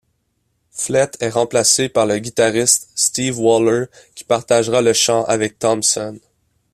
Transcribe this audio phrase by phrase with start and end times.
[0.71, 3.85] Flett est remplacé par le guitariste Steve Waller,
[4.15, 6.19] qui partagera le chant avec Thompson.